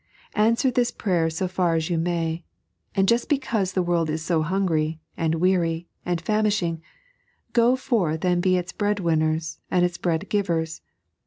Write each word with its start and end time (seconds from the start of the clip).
Answer 0.33 0.71
this 0.71 0.89
prayer 0.89 1.29
so 1.29 1.47
far 1.47 1.75
as 1.75 1.91
you 1.91 1.99
may; 1.99 2.43
and 2.95 3.07
just 3.07 3.29
because 3.29 3.73
the 3.73 3.83
world 3.83 4.09
is 4.09 4.25
so 4.25 4.41
hungry, 4.41 4.99
and 5.15 5.35
weary, 5.35 5.89
and 6.03 6.19
famishing, 6.19 6.81
go 7.53 7.75
forth 7.75 8.25
and 8.25 8.41
be 8.41 8.57
its 8.57 8.71
bread 8.73 8.99
winners 8.99 9.59
and 9.69 9.85
its 9.85 9.99
bread 9.99 10.25
gtvers. 10.27 10.81